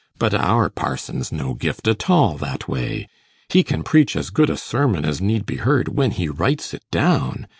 But 0.17 0.33
our 0.33 0.71
parson's 0.71 1.31
no 1.31 1.53
gift 1.53 1.87
at 1.87 2.09
all 2.09 2.35
that 2.39 2.67
way; 2.67 3.07
he 3.49 3.61
can 3.61 3.83
preach 3.83 4.15
as 4.15 4.31
good 4.31 4.49
a 4.49 4.57
sermon 4.57 5.05
as 5.05 5.21
need 5.21 5.45
be 5.45 5.57
heard 5.57 5.89
when 5.89 6.09
he 6.09 6.27
writes 6.27 6.73
it 6.73 6.81
down. 6.89 7.45